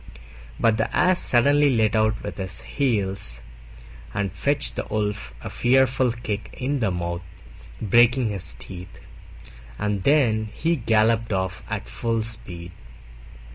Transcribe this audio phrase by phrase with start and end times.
[0.59, 3.43] But the Ass suddenly let out with his heels
[4.15, 7.21] and fetched the Wolf a fearful kick in the mouth,
[7.79, 8.99] breaking his teeth;
[9.77, 12.71] and then he galloped off at full speed.